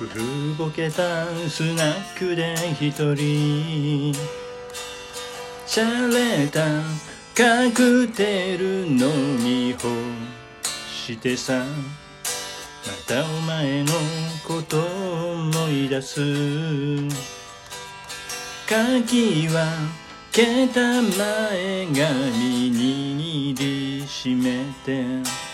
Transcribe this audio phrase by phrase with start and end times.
[0.00, 4.14] 古ぼけたスナックで一人
[5.66, 6.64] しゃれた
[7.34, 9.88] カクテル飲み干
[10.90, 11.62] してさ。
[12.86, 13.92] またお前の
[14.48, 16.20] ことを思い出す。
[18.66, 19.66] 鍵は
[20.32, 25.49] けた前髪握りしめて。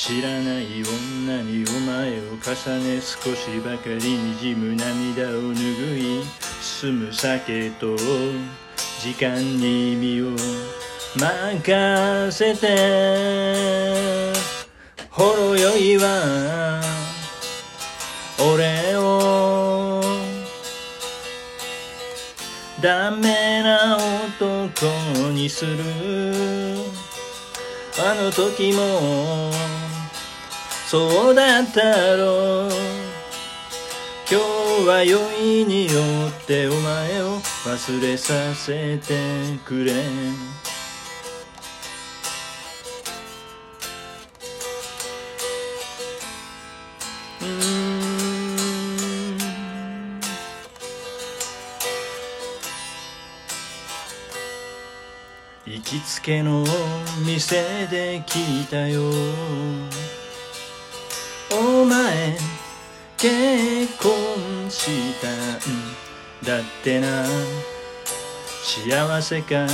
[0.00, 0.84] 知らない
[1.24, 6.24] 女にお前を重ね少しばかりにじむ涙を拭い
[6.62, 10.30] 進む酒と時間に身を
[11.16, 14.32] 任せて
[15.10, 16.80] ほろ酔いは
[18.38, 20.00] 俺を
[22.80, 25.74] ダメな男にする
[28.00, 29.50] あの時も
[30.90, 32.70] そうだったろう。
[34.30, 34.40] 今
[34.84, 35.18] 日は酔
[35.60, 39.92] いによってお前を忘れさせてくれ。
[55.66, 56.64] 行きつけの
[57.26, 60.07] 店で聞いたよ。
[61.88, 62.36] 前
[63.16, 67.24] 結婚したんだってな。
[68.68, 69.66] 幸せか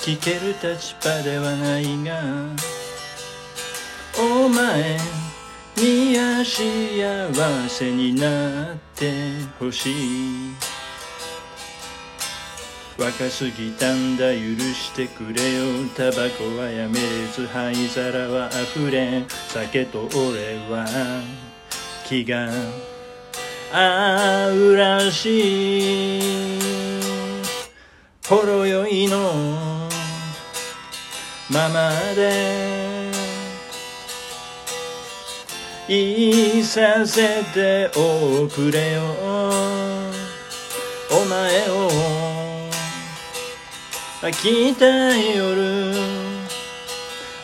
[0.00, 2.22] 聞ける立場ではないが
[4.16, 4.96] お前
[5.76, 9.12] にや幸せになって
[9.58, 10.67] ほしい。
[12.98, 20.84] 若すぎたんだ許してくれよタバコはやめれず灰皿は溢れ酒と俺は
[22.04, 22.50] 気が
[23.72, 26.18] 合うらし
[26.56, 26.58] い。
[28.28, 29.88] ほろ酔いの
[31.50, 33.08] ままで。
[35.90, 39.02] いさせておくれよ
[41.10, 42.37] お前を
[44.20, 44.84] 飽きた
[45.16, 45.94] 夜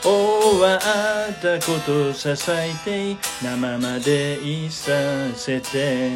[0.03, 4.93] 終わったことささえて生までいさ
[5.37, 6.11] せて。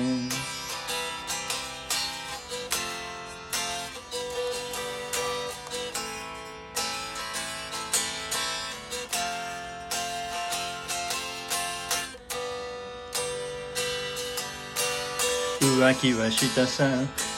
[15.61, 16.85] 浮気はしたさ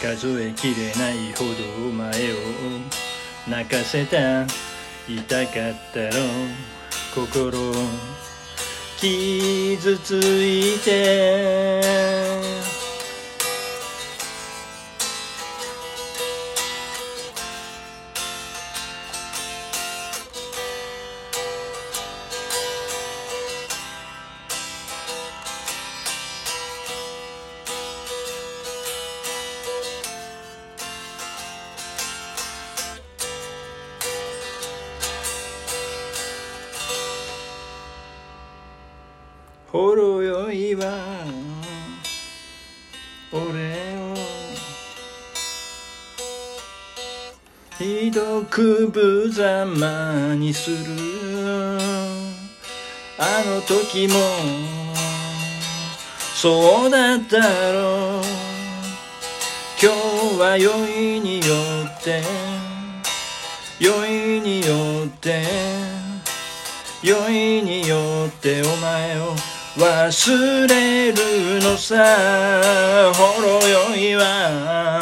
[0.00, 3.09] 数えきれないほど前を。
[3.48, 4.46] 泣かせた
[5.08, 6.22] 痛かったろ
[7.14, 7.72] 心
[8.98, 11.99] 傷ついて。
[39.72, 41.25] ほろ酔いは
[43.31, 43.38] 俺
[43.98, 44.16] を
[47.78, 50.76] ひどく無様にする。
[53.16, 54.14] あの時も
[56.34, 57.38] そうだった
[57.72, 58.25] ろう。
[59.80, 59.92] 今
[60.34, 61.54] 日は酔いによ
[61.86, 62.22] って
[63.78, 65.44] 酔いによって
[67.03, 69.34] 酔いによってお前を
[69.76, 73.12] 忘れるのさ。
[73.15, 75.00] ほろ酔いは。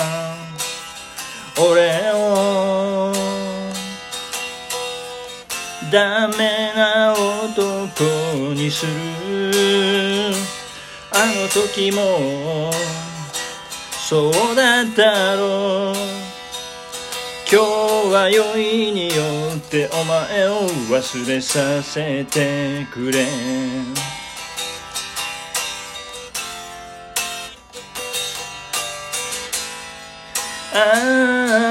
[1.58, 3.12] 俺を
[5.90, 8.04] ダメな男
[8.54, 10.34] にする。
[11.12, 12.70] あの時も
[14.08, 15.96] そうだったろう。
[17.50, 19.22] 今日は酔いによ
[19.56, 23.26] ってお前を忘れさせてくれ。
[30.72, 31.67] あ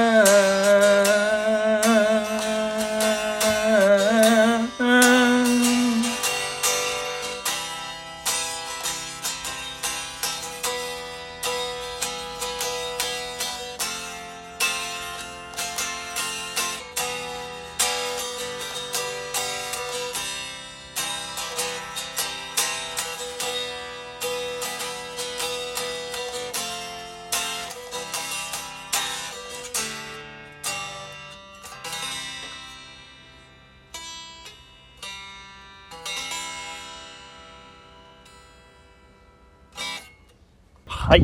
[41.08, 41.22] はい。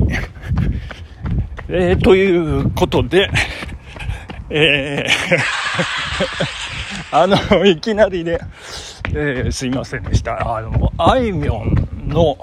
[1.68, 3.28] えー、ということで、
[4.48, 8.38] えー、 あの、いきなりね、
[9.10, 10.56] えー、すいませんでした。
[10.56, 12.38] あの、あいみょんの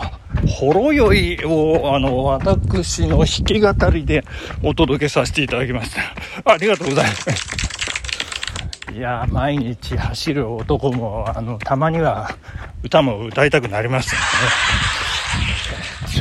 [0.48, 4.24] ほろ酔いを、あの、私の弾き語りで
[4.62, 6.54] お届けさせていただきました。
[6.54, 7.72] ありがとうございます。
[8.94, 12.36] いや毎日走る男も、あの、たまには
[12.84, 14.91] 歌も歌いたくなりますよね。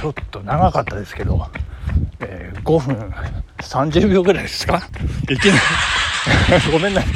[0.00, 1.46] ちょっと長かったですけど、
[2.20, 3.12] えー、5分
[3.58, 4.80] 30秒ぐらいですか？
[5.28, 5.60] いきなり
[6.72, 7.10] ごめんなさい。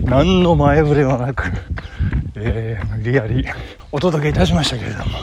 [0.00, 1.52] 何の前触れもなく、
[2.36, 3.46] えー、無理やり
[3.92, 5.18] お届けいたしましたけれども。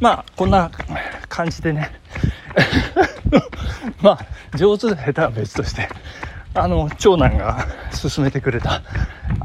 [0.00, 0.70] まあ、こんな
[1.28, 1.90] 感じでね。
[4.02, 4.18] ま
[4.52, 5.88] あ、上手下手は別として、
[6.54, 7.66] あの、長男が
[8.12, 8.82] 勧めてくれた、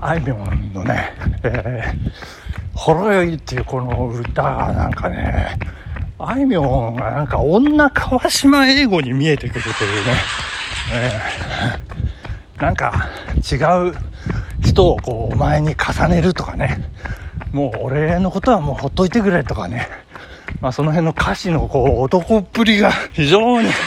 [0.02, 1.14] あいみょんのね、
[1.44, 5.58] えー、ほろ酔いっていうこの歌がなんかね、
[6.20, 10.16] あいみょんがなんか女川島英語に見えてくるというね、
[10.94, 13.58] えー、なんか違
[13.90, 13.94] う
[14.64, 16.90] 人をこうお前に重ねるとかね、
[17.52, 19.88] もう俺のことはもうほっといてくれとかね、
[20.60, 23.70] まあその辺の歌詞のこう男っぷりが非常に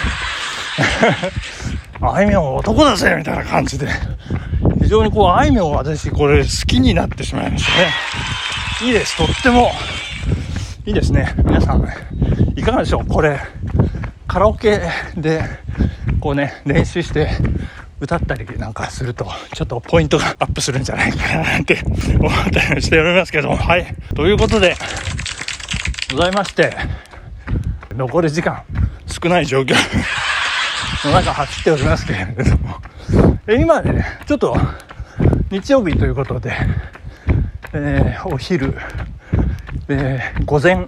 [2.00, 3.88] あいみょん男だぜみたいな感じで、
[4.80, 7.88] 非常にこうあいみょん私これ好きになってしまいましたね。
[8.82, 9.16] いいです。
[9.16, 9.72] とっても。
[10.90, 11.32] いいですね。
[11.44, 11.87] 皆さん、
[12.56, 13.06] いかがでしょう？
[13.06, 13.38] これ、
[14.26, 14.81] カラオケ
[15.16, 15.40] で、
[16.19, 17.31] こうね、練習して
[18.00, 21.78] 歌ったりなんかすると、ちょっとポイントがアップするんじゃないかななんて
[22.19, 23.94] 思ったりしておりますけども、はい。
[24.16, 24.75] ということで、
[26.10, 26.76] ございまして、
[27.94, 28.64] 残り時間
[29.06, 29.76] 少ない状況
[31.06, 32.81] の中走っておりますけれども、
[33.46, 34.58] え今ね、ちょっと
[35.52, 36.52] 日曜日ということで、
[37.75, 38.76] えー、お昼、
[39.92, 40.87] えー、午前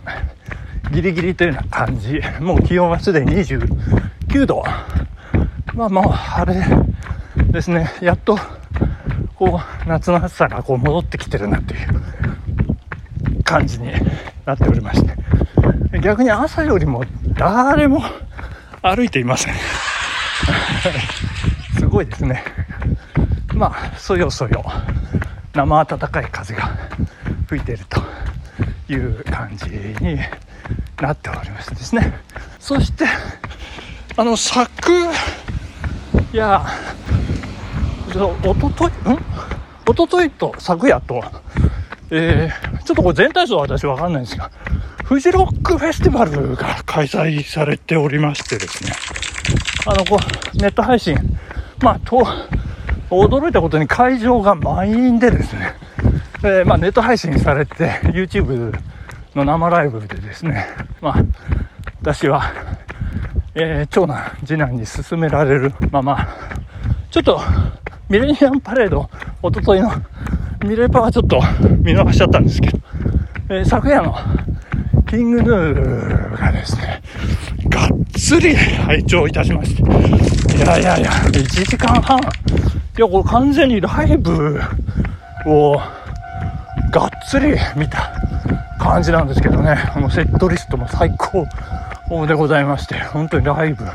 [0.93, 2.21] ギリギリというような感じ。
[2.41, 4.63] もう気温はすでに29度。
[5.75, 6.65] まあもう晴れ
[7.51, 7.91] ですね。
[8.01, 8.39] やっと
[9.35, 13.91] こう夏の暑さがこう戻ってきてるなっていう感じに
[14.45, 15.13] なっておりまして。
[16.01, 17.05] 逆に朝よりも
[17.35, 18.03] 誰も
[18.83, 19.55] 歩いていません。
[21.79, 22.45] すごいですね。
[23.55, 24.65] まあそよそよ
[25.55, 26.71] 生暖かい風が
[27.49, 28.12] 吹いていると。
[28.93, 29.67] いう感じ
[30.05, 30.19] に
[31.01, 32.13] なっておりましてですね。
[32.61, 33.05] そして
[34.17, 34.93] あの昨
[36.33, 36.67] いや
[38.45, 38.93] おとといん？
[39.89, 41.23] おとといと昨夜と
[42.11, 44.51] えー、ちょっとこれ全体像は私わかんないんですが
[45.05, 48.93] フジロックフェスティバルが開催されておりましてですね。
[49.87, 50.19] あのこ
[50.55, 51.17] うネット配信
[51.81, 52.25] まあと
[53.11, 55.75] 驚いたことに会場が満員でですね
[56.45, 58.77] えー、まあ、ネット配信されて YouTube
[59.37, 60.67] の生ライブでですね、
[61.01, 61.25] まあ、
[62.01, 62.53] 私は、
[63.55, 66.27] えー、長男、次男に勧められるまま、
[67.13, 67.41] ちょっと
[68.09, 69.09] ミレニアムパレード、
[69.41, 69.93] おとといの
[70.65, 71.41] ミレパはちょっと
[71.79, 72.79] 見逃しちゃったんですけど、
[73.51, 74.17] えー、昨夜の
[75.09, 77.03] キングヌーがですね、
[77.69, 79.83] がっつり拝聴いたしまして、
[80.57, 82.23] いやいやいや、1時間半、い
[82.99, 84.61] や、これ完全にライブ
[85.47, 85.81] を
[86.93, 88.13] がっつり見た
[88.79, 91.47] 感じなんですけどね、このセットリストも最高
[92.27, 93.87] でございまして、本当にライブ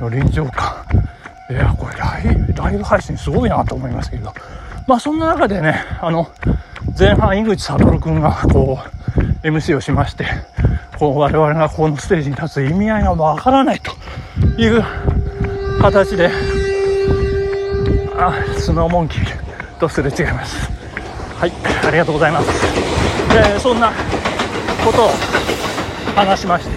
[0.00, 0.84] の臨場感。
[1.48, 4.34] いや、これライブ、ライブ配信すごいなと思いますけど、
[4.88, 6.28] まあそんな中でね、あの、
[6.98, 8.80] 前半井口悟くんがこ
[9.44, 10.26] う、MC をしまして、
[10.98, 13.92] こう我々がこのステージに立つ意味合いがわからないと
[14.60, 14.82] いう
[15.80, 16.28] 形で、
[18.18, 20.81] あ、スノーモンキーとすれ違います。
[21.42, 21.52] はい
[21.84, 22.48] ありがとうございます、
[23.34, 23.90] えー、そんな
[24.84, 25.08] ことを
[26.14, 26.70] 話しまして、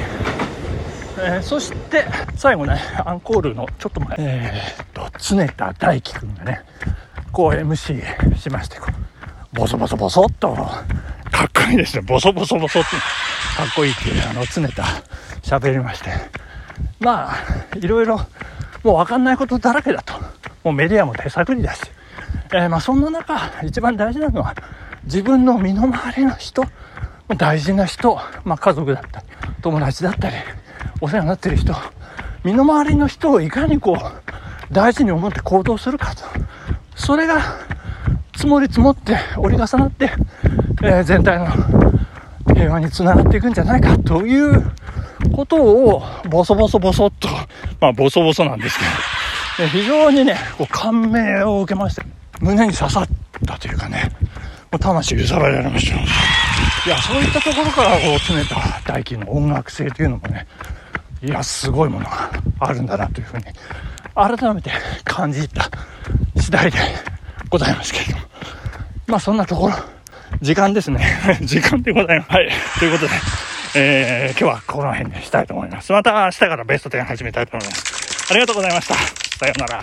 [1.20, 2.04] えー、そして
[2.36, 4.16] 最後ねアンコールのちょっと前。
[4.18, 6.64] えー、っと常田大樹くんがね
[7.32, 8.88] こう MC しましてこ
[9.54, 10.84] うボソボソボソっとか
[11.44, 12.02] っこいいですね。
[12.02, 14.84] ボソボソボソってかっこいいっていうあの常田
[15.44, 16.10] 喋りまして。
[17.00, 17.36] まあ
[17.78, 18.18] いろいろ
[18.84, 20.16] もう分かんないことだらけだと。
[20.64, 21.82] もうメディアも手探りだし
[22.54, 24.56] えー、まあ、そんな中、一番大事なのは、
[25.06, 26.64] 自分の身の回りの人、
[27.38, 29.26] 大事な人、まあ、家族だったり、
[29.62, 30.36] 友達だったり、
[31.02, 31.76] お世話になってる人、
[32.44, 36.24] 身の回りの人をいかにこう、大事に思って行動するかと。
[36.96, 37.42] それが、
[38.36, 40.12] 積もり積もって折り重なって、
[40.84, 41.48] えー、全体の
[42.54, 44.72] 平和につながっていくんじゃないかという
[45.34, 47.28] ことを、ボソボソボソっと、
[47.80, 48.78] まあ、ボソボソなんです
[49.58, 52.04] けど、非常にね、こう感銘を受けました。
[52.42, 53.08] 胸に刺さっ
[53.46, 54.12] たというかね、
[54.72, 55.96] もう魂揺さぶられました。
[55.96, 60.48] いや、そういったところからこう詰めた大輝の音楽性というのもね、
[61.24, 63.44] いや、すごいものがあるんだなというふうに、
[64.16, 64.72] 改めて
[65.04, 65.70] 感じた
[66.38, 66.78] 次第で
[67.50, 68.26] ございますけれども。
[69.08, 69.74] まあそんなところ、
[70.42, 71.06] 時間ですね。
[71.42, 72.32] 時間でございます。
[72.32, 72.50] はい。
[72.80, 73.14] ということで、
[73.76, 75.92] えー、今日はこの辺にしたいと思います。
[75.92, 78.28] また明日からベスト10始めたいと思います。
[78.30, 78.96] ありがとうございました。
[78.96, 79.82] さようなら。